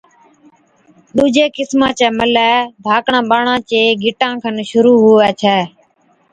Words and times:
ڏُوجي 1.15 1.45
قِسما 1.57 1.87
چَي 1.97 2.07
ملَي 2.17 2.49
ڌاڪڙان 2.85 3.23
ٻاڙان 3.29 3.57
چي 3.69 3.81
گِٽان 4.03 4.33
کن 4.43 4.55
شرُوع 4.69 4.97
هُوَي 5.03 5.29
ڇَي، 5.41 5.59